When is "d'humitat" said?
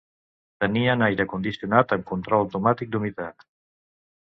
2.97-3.49